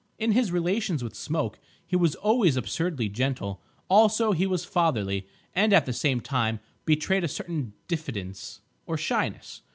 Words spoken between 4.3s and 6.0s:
he was fatherly; and at the